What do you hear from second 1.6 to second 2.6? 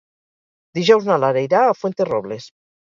a Fuenterrobles.